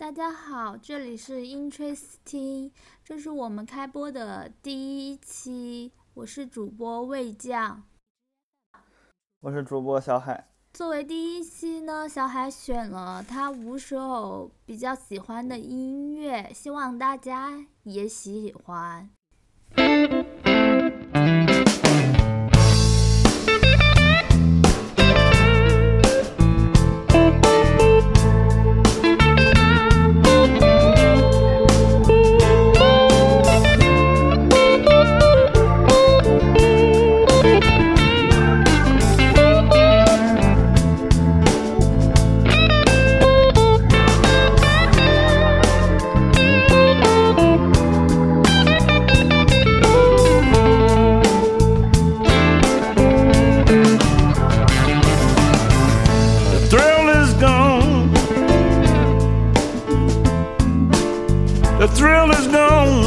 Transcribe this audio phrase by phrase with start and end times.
[0.00, 2.70] 大家好，这里是 Interesting，
[3.04, 7.82] 这是我们开播的第一期，我是主播魏酱，
[9.40, 10.48] 我是主播小海。
[10.72, 19.10] 作为第一期呢，小海选了他五首比较喜欢的音乐，希望大家也喜欢。
[61.80, 62.99] The thrill is gone.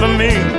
[0.00, 0.49] for me.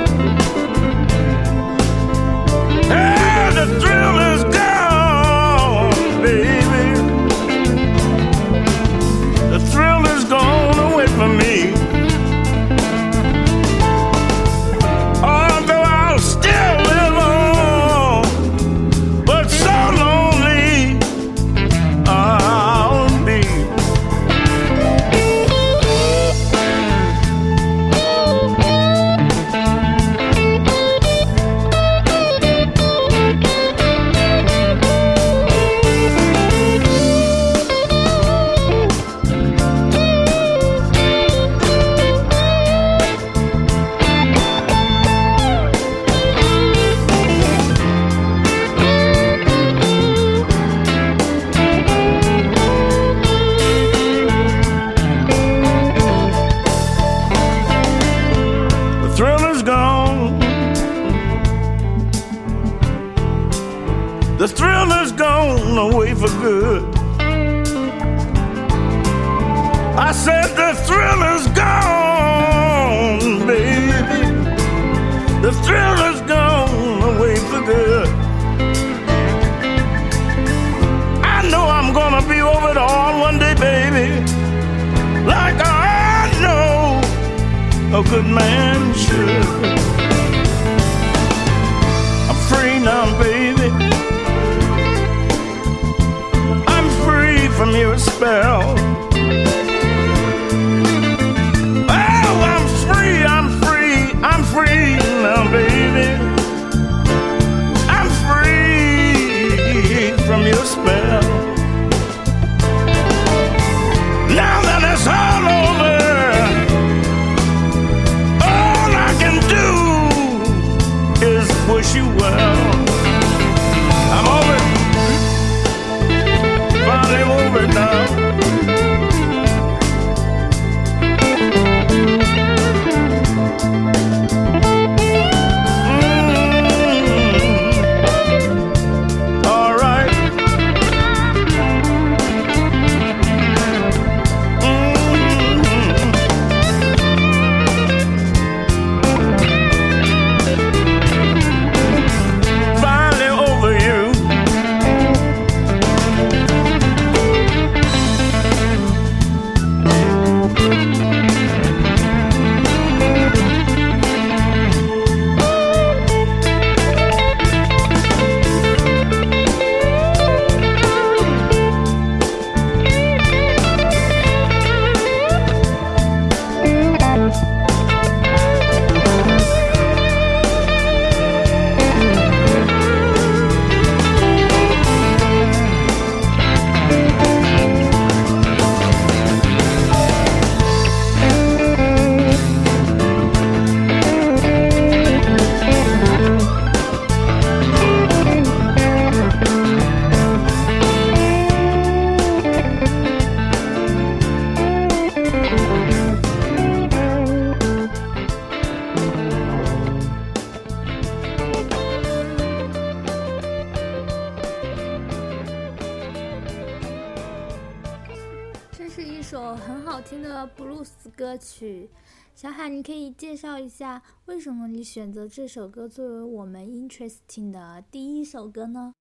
[223.42, 228.94] 绍一下为什么你选择这首歌作为我们 interesting 的第一首歌呢？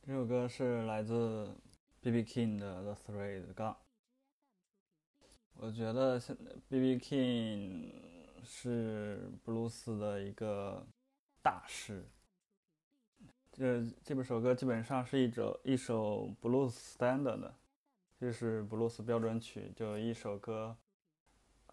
[0.00, 1.54] 这首歌是来自
[2.00, 2.24] B.B.
[2.24, 3.76] King 的《The Three》杠。
[5.52, 6.34] 我觉得现
[6.70, 6.96] B.B.
[6.96, 7.92] King
[8.42, 10.86] 是布鲁斯的一个
[11.42, 12.06] 大师。
[13.52, 17.52] 这这本首歌基本上是一首一首布鲁斯 standard。
[18.18, 20.74] 就是布鲁斯标准曲，就一首歌，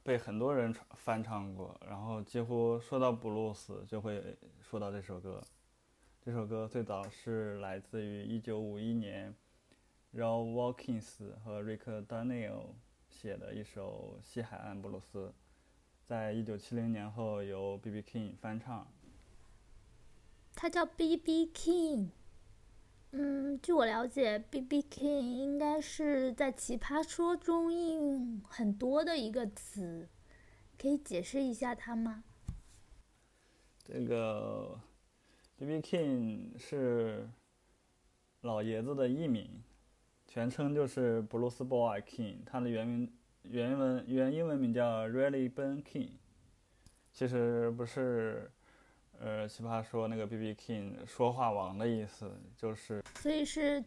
[0.08, 5.44] 被很多人翻唱过，然后几乎说到布鲁斯就会说到这首歌。
[6.22, 9.36] 这首歌最早是来自于1951年
[10.14, 12.68] ，Roy Walkins 和 Rick Daniel
[13.10, 15.34] 写的一首西海岸布鲁斯，
[16.06, 18.02] 在1970年后由 B.B.
[18.02, 18.88] King 翻唱。
[20.56, 21.52] 他叫 B.B.
[21.54, 22.12] King。
[23.12, 24.82] 嗯，据我了解，B.B.
[24.84, 30.10] King 应该是在《奇葩说》中用很多的一个词，
[30.78, 32.26] 可以解释一下它吗？
[33.86, 34.78] 这个
[35.56, 35.80] B.B.
[35.80, 37.30] King 是
[38.42, 39.64] 老爷子的艺名，
[40.28, 43.12] 全称就是 Blues Boy King，他的原名
[43.44, 46.12] 原文原英文名叫 Riley Ben King，
[47.14, 48.52] 其实不是。
[49.20, 53.84] 呃，奇葩说那个 B B King 说话王的意思就是，所以是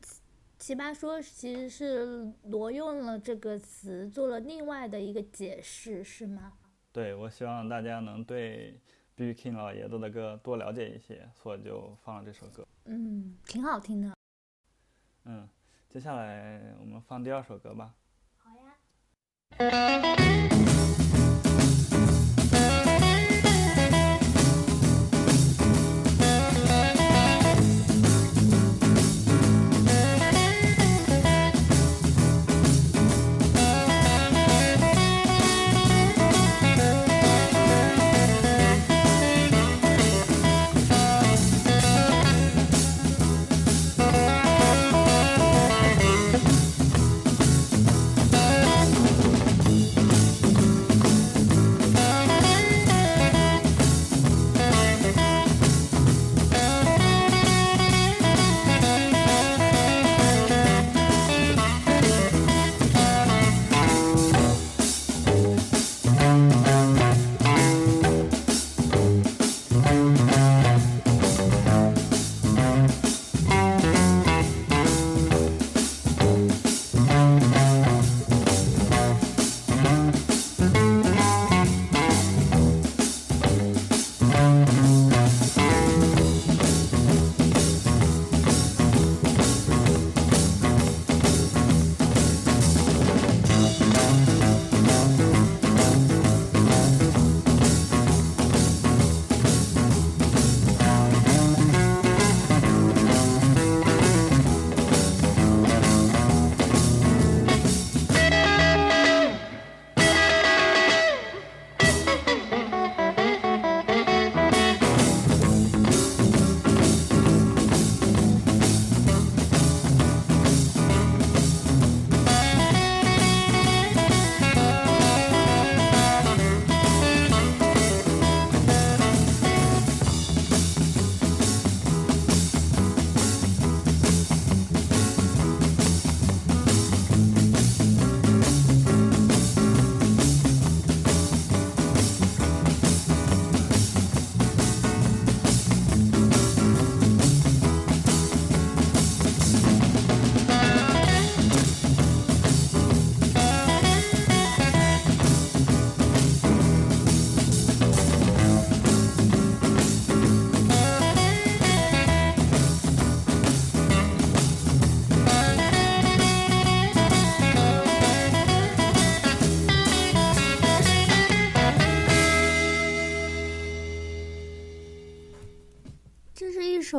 [0.58, 6.52] 奇葩说其实是挪用了这个词，做了另外的一个解释，是吗？
[6.92, 8.80] 对，我希望大家能对
[9.14, 12.66] B B King 老爷子的歌多了解一些，所以就放了这首歌。
[12.86, 14.12] 嗯，挺好听的。
[15.24, 15.48] 嗯，
[15.88, 17.94] 接下来我们放第二首歌吧。
[18.36, 18.74] 好呀。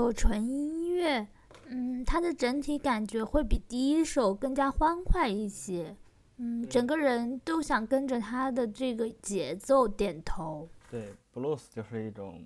[0.02, 1.28] 首纯音乐，
[1.68, 5.96] 嗯，它的整体感觉会比第一首更加欢快一些，
[6.38, 10.68] 嗯，整个人都想跟着它的这个节奏点头。
[10.90, 12.44] 对，blues 就是一种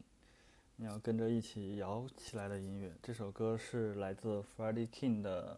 [0.75, 2.93] 你要跟着一起摇起来的音乐。
[3.01, 5.57] 这首歌是来自 Freddie King 的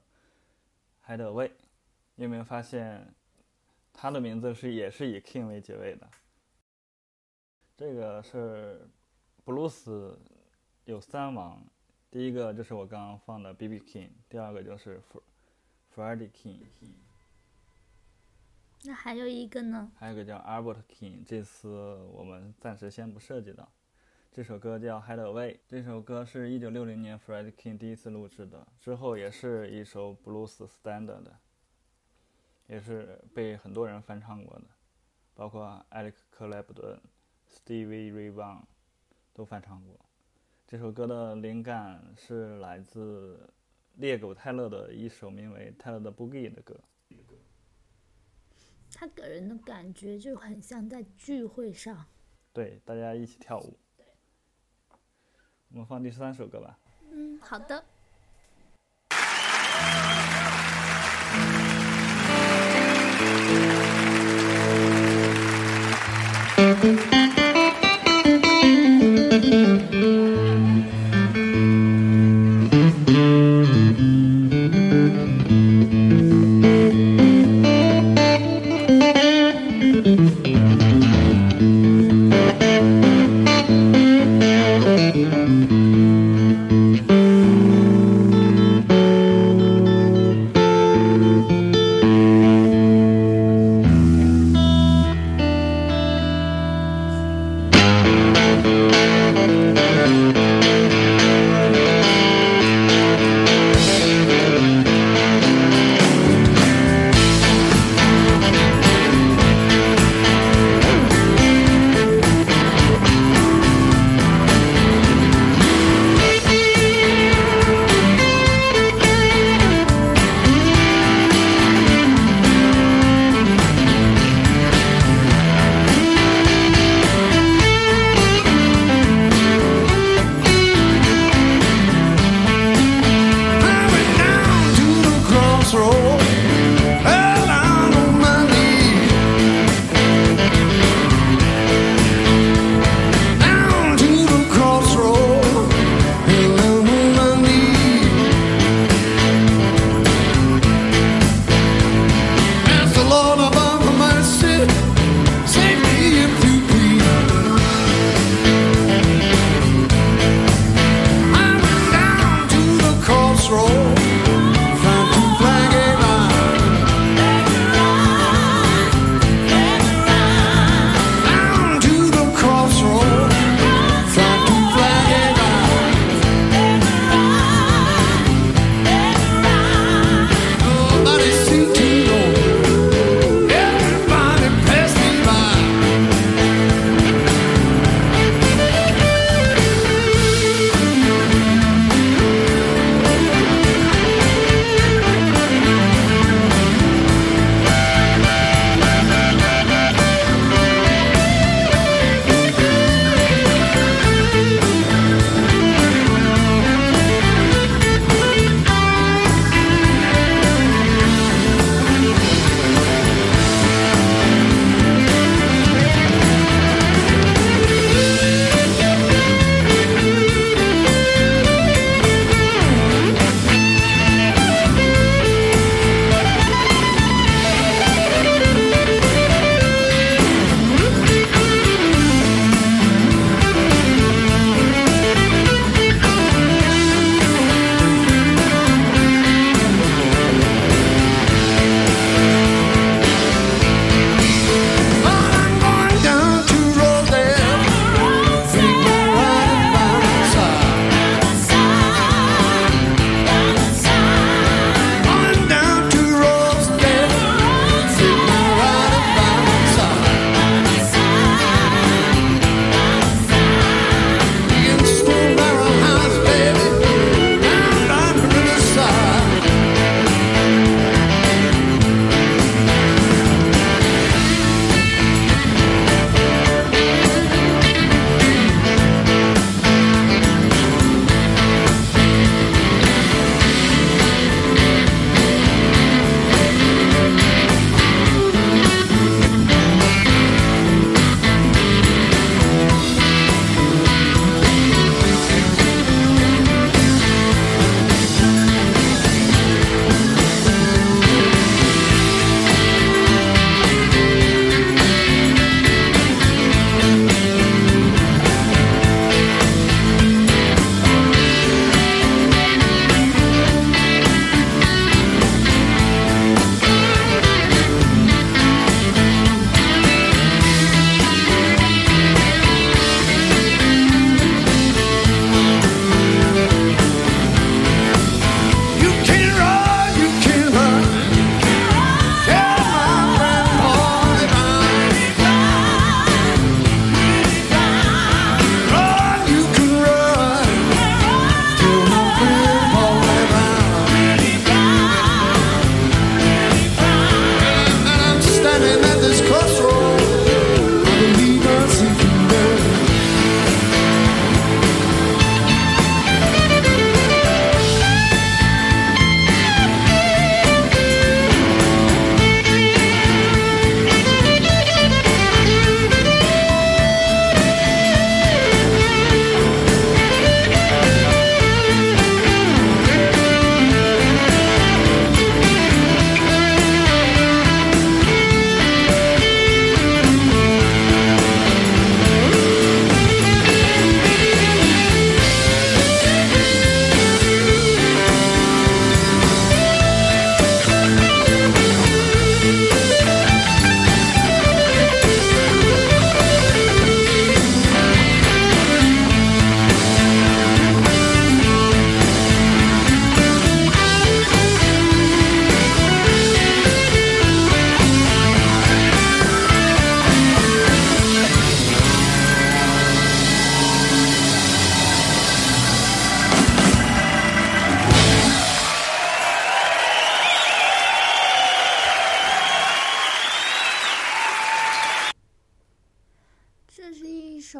[1.10, 1.48] 《Hideaway》，
[2.14, 3.12] 你有没有发现
[3.92, 6.08] 他的名字是也是以 King 为结尾的？
[7.76, 8.88] 这个是
[9.44, 10.16] blues
[10.86, 11.60] 有三王。
[12.10, 13.80] 第一个就是我刚刚放的 B.B.
[13.82, 15.22] King，第二个就是 Fr
[15.94, 16.60] Freddie King，
[18.84, 19.92] 那还有一个呢？
[19.98, 21.68] 还有个叫 Albert King，这次
[22.14, 23.70] 我们暂时先不涉及到。
[24.32, 31.26] 这首歌叫《Hideaway》，这首歌是一九六零年 Freddie King 第一次录制的，之后也是一首 blues standard，
[32.68, 34.66] 也是被很多人翻唱过的，
[35.34, 37.02] 包括艾利克·克莱普顿、
[37.50, 38.62] Stevie Ray Vaughan
[39.34, 40.07] 都翻唱过。
[40.70, 43.40] 这首歌的灵感是来自
[43.94, 46.78] 猎狗泰勒的一首名为泰勒的 Boogie 的歌。
[48.94, 52.06] 他给人的感觉就很像在聚会上，
[52.52, 53.80] 对，大家一起跳舞。
[55.70, 56.78] 我们放第三首歌吧。
[57.12, 57.86] 嗯，好的。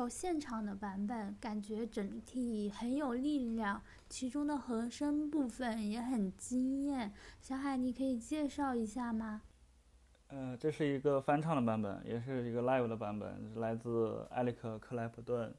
[0.08, 7.12] 现场的版本，感觉整体很有力量，其中的和声部分也很惊艳。
[7.42, 9.42] 小海，你可以介绍一下吗？
[10.30, 15.54] 呃，这是一个翻唱的版本，也是一个 live 的版本，来自艾利克·克莱普顿，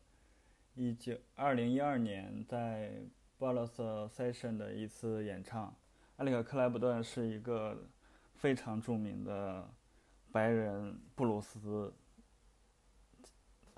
[0.74, 3.02] 一九二零一二年在
[3.38, 5.74] Bolos Session 的一次演唱。
[6.16, 7.86] 艾利克·克莱普顿是一个
[8.34, 9.66] 非常著名的
[10.30, 11.92] 白人布鲁斯，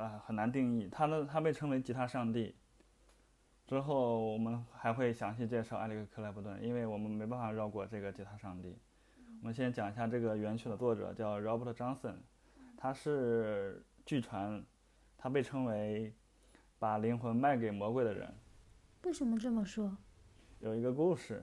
[0.00, 0.88] 啊，很难定义。
[0.90, 2.54] 他呢他被称为吉他上帝。
[3.66, 8.76] 之后我们还会详细介绍埃里克·克莱伯顿，因为我们没办法绕过这个吉他上帝。
[9.40, 12.16] 我们先讲一下这个原曲的作者叫 Robert Johnson，
[12.76, 14.64] 他是据传，
[15.16, 16.12] 他被称为
[16.78, 18.34] 把灵魂卖给魔鬼的人。
[19.04, 19.96] 为什么这么说？
[20.58, 21.42] 有一个故事，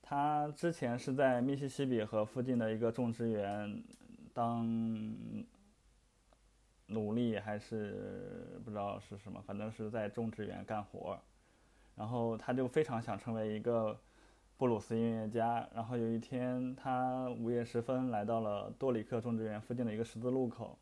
[0.00, 3.84] 他之前是在密西西比河附近的一个种植园
[4.32, 4.66] 当
[6.88, 11.18] 努力，还是不知道是什么，反正是在种植园干活。
[11.96, 13.98] 然后他就非常想成为一个。
[14.58, 20.76] 布鲁斯音乐家，然后有一天，他午夜时分来到了多里克种植园附近的一个十字路口，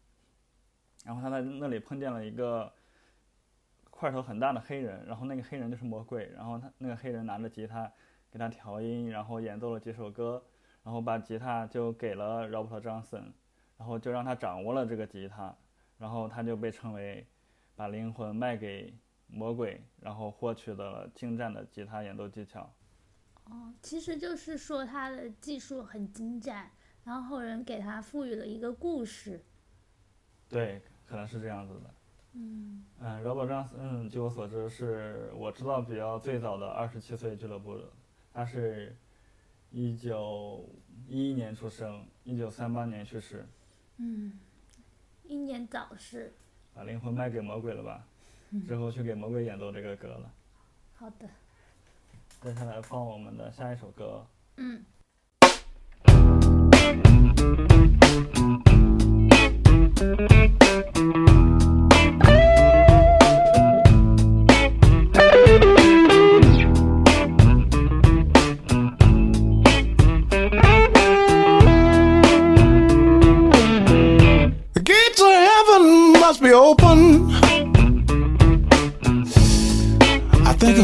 [1.05, 2.73] 然后他在那里碰见了一个
[3.91, 7.93] 块头很大的黑人，然后那个黑人就是魔鬼，然后他那个黑人拿着吉他
[8.31, 10.43] 给他调音，然后演奏了几首歌，
[10.83, 13.25] 然后把吉他就给了 Robert Johnson，
[13.77, 15.55] 然后就让他掌握了这个吉他，
[15.99, 17.27] 然后他就被称为
[17.75, 18.95] 把灵魂卖给
[19.27, 22.73] 魔鬼，然后获取了精湛的吉他演奏技巧。
[23.45, 26.71] 哦，其实就是说他的技术很精湛，
[27.05, 29.41] 然后后人给他赋予了一个故事。
[30.49, 31.95] 对，可能是这样子的。
[32.33, 32.85] 嗯。
[32.99, 37.85] 嗯，Robert Johnson，据我所知，是我知道比较最早的二十七岁俱乐部的。
[38.33, 38.97] 他是
[39.71, 40.69] 一九
[41.09, 43.47] 一一年出生，一九三八年去世。
[43.99, 44.39] 嗯，
[45.29, 46.33] 英年早逝。
[46.75, 48.05] 把灵魂卖给魔鬼了吧？
[48.67, 50.31] 之后去给魔鬼演奏这个歌了。
[50.95, 51.29] 好的。
[52.43, 54.25] 接下来放我们的下一首歌。
[54.57, 54.85] 嗯。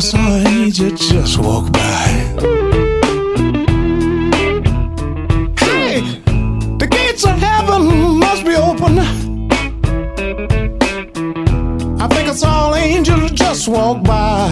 [0.00, 2.07] saw an angel just walk by.
[5.59, 6.00] Hey,
[6.78, 8.98] the gates of heaven must be open.
[12.00, 14.48] I think I saw an angel just walk by.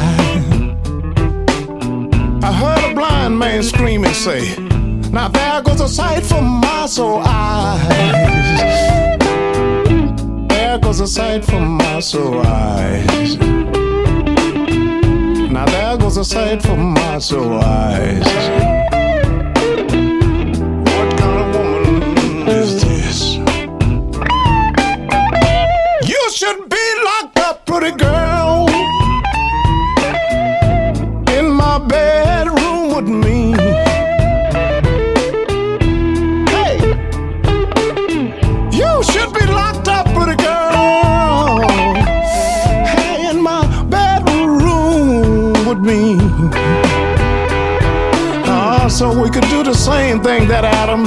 [2.42, 4.57] I heard a blind man scream and say,
[5.11, 7.88] Now there goes a sight for my soul eyes.
[10.48, 13.38] There goes a sight for my soul eyes.
[15.61, 18.99] Now there goes a sight for my soul eyes.
[48.90, 51.05] So we could do the same thing that Adam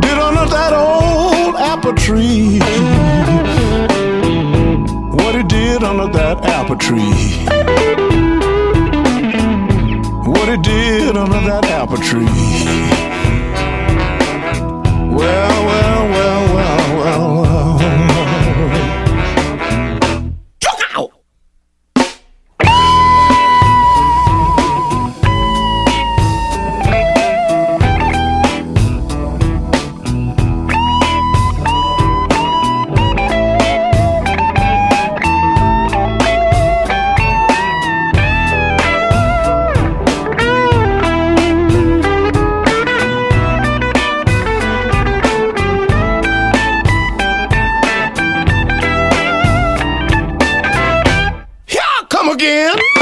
[0.00, 2.58] did under that old apple tree.
[5.16, 7.12] What he did under that apple tree.
[10.30, 12.26] What he did under that apple tree.
[15.16, 16.41] Well, well, well,
[52.32, 53.01] again?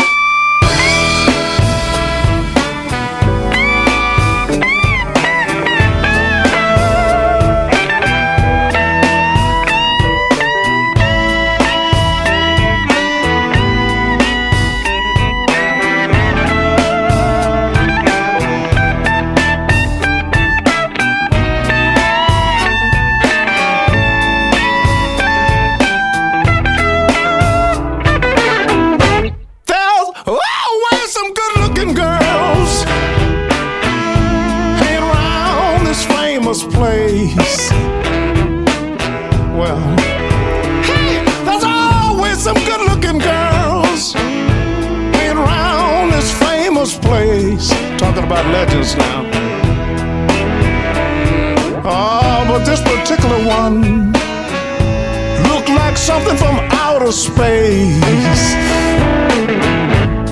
[55.90, 58.54] Like something from outer space.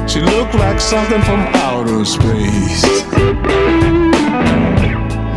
[0.08, 2.84] She looked like something from outer space.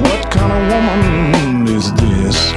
[0.06, 2.52] What kind of woman is this?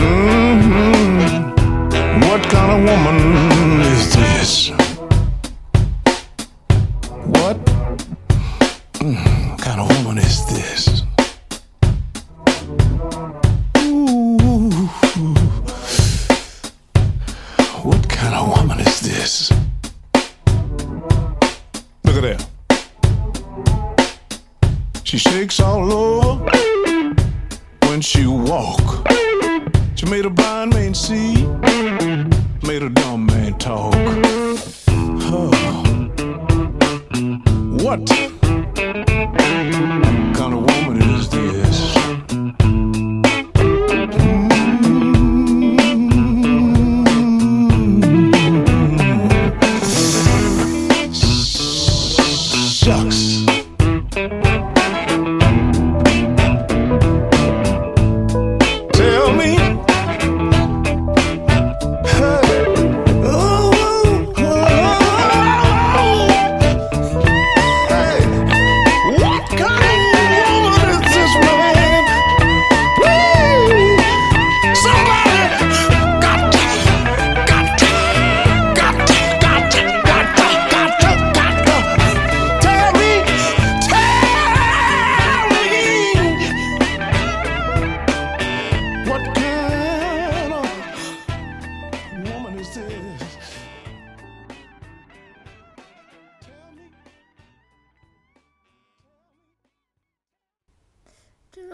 [0.00, 1.50] hmm
[2.26, 4.83] What kind of woman is this?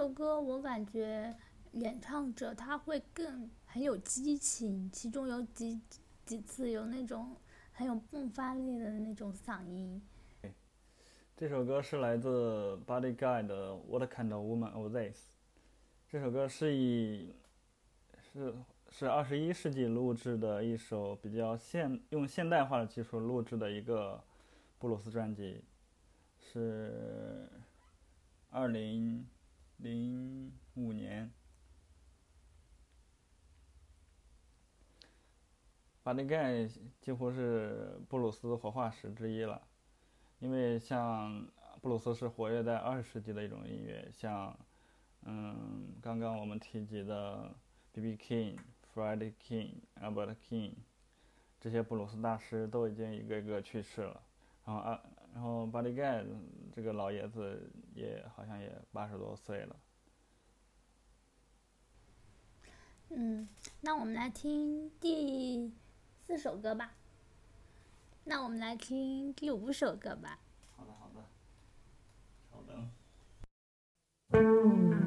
[0.01, 1.37] 首歌我感觉
[1.73, 5.79] 演唱者他会更很有激情，其中有几
[6.25, 7.37] 几次有那种
[7.71, 10.01] 很有迸发力的那种嗓音。
[11.37, 15.19] 这首歌是来自 Body Guy 的《What Kind of Woman Is This》。
[16.09, 17.35] 这首歌是以
[18.33, 18.55] 是
[18.89, 24.25] 是二十一世纪录制的一首比较现用现代化的技术录制的一个
[24.79, 25.63] 布鲁斯专辑，
[26.39, 27.47] 是
[28.49, 29.27] 二零
[29.83, 31.31] 零五年。
[36.03, 39.67] Body Guy 几乎是布鲁斯活化石之一了。
[40.39, 41.47] 因为像
[41.83, 44.59] 布鲁斯是活跃在二十世纪的一种音乐，像
[45.23, 47.55] 嗯刚刚我们提及的
[47.93, 48.17] B.B.
[48.17, 48.57] King、
[48.95, 50.73] Freddie King、Albert King
[51.61, 54.23] 这些布鲁斯大师都已经一个一个去世了，
[54.65, 56.27] 然后啊然后 Buddy Guy
[56.73, 59.77] 这个老爷子也好像也八十多岁了。
[63.11, 63.49] 嗯，
[63.81, 65.73] 那我们来听第
[66.23, 66.95] 四首歌吧。
[68.25, 70.39] 那我们来听第五首歌吧。
[70.77, 71.25] 好的好的，
[72.51, 72.91] 稍等。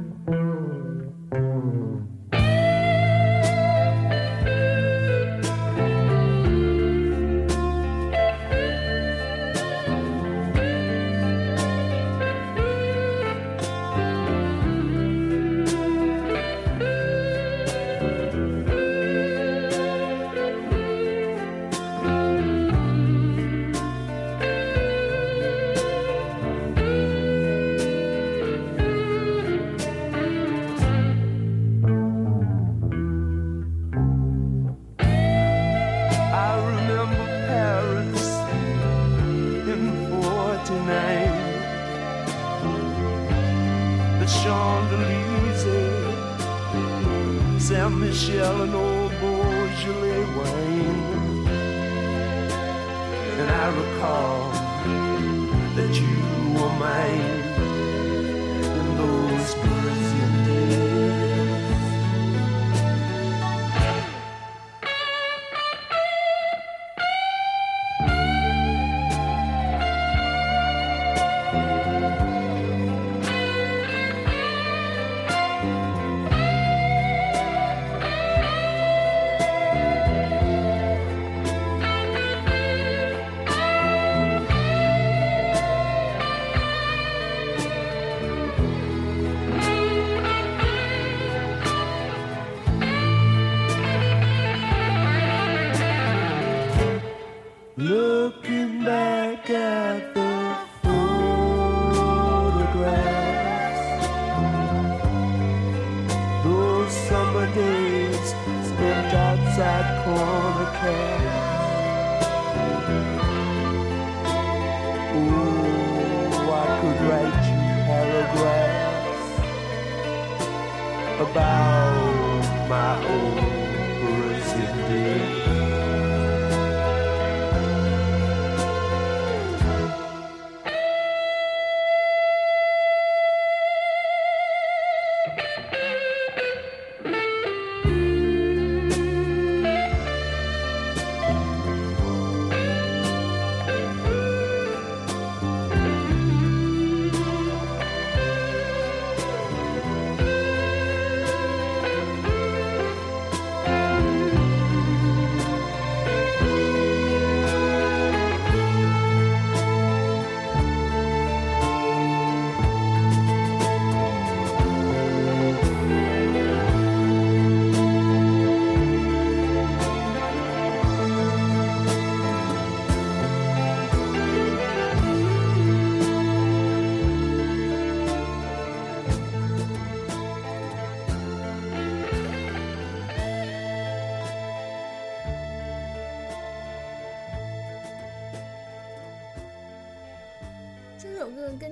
[44.43, 46.03] Champs-Élysées,
[47.59, 51.47] Saint Michel and old Beaujolais wine.
[53.39, 54.51] And I recall
[55.77, 56.15] that you
[56.55, 57.32] were mine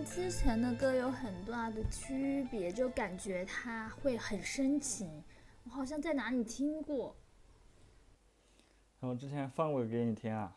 [0.03, 5.23] 之前的歌有很大的区别，就感觉它会很深情。
[5.63, 7.15] 我好像在哪里听过。
[8.99, 10.55] 我之前放过给你听啊。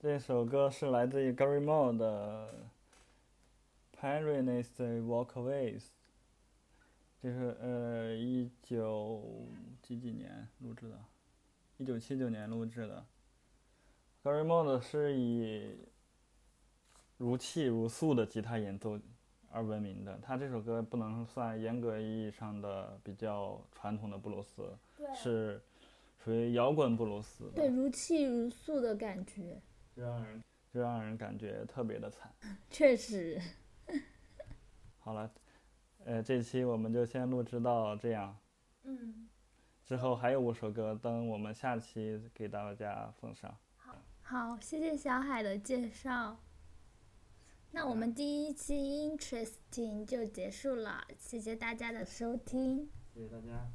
[0.00, 2.68] 这首歌是来自于 Gary Moore 的
[4.00, 5.80] 《Pyrenees Walkways》，
[7.20, 9.48] 这是呃一九
[9.82, 10.98] 几几年录制的，
[11.78, 13.04] 一九七九年录制的。
[14.22, 15.78] Gary Moore 是以
[17.18, 18.98] 如泣如诉的吉他演奏
[19.50, 20.18] 而闻名的。
[20.22, 24.74] 他这首歌不能算严格意义上的比较传统的布鲁斯，
[25.14, 25.60] 是
[26.24, 27.50] 属于摇滚布鲁斯。
[27.54, 29.60] 对，如泣如诉的感觉，
[29.94, 32.32] 就让人就让人感觉特别的惨。
[32.70, 33.40] 确实。
[35.00, 35.30] 好了，
[36.04, 38.36] 呃，这期我们就先录制到这样。
[38.84, 39.28] 嗯。
[39.84, 43.56] 之后还有五首歌，等我们下期给大家奉上。
[43.76, 46.36] 好，好，谢谢小海的介绍。
[47.70, 52.88] 那我们第一期 Interesting 就结束了，谢谢大家的收听。
[53.14, 53.70] 谢谢大家。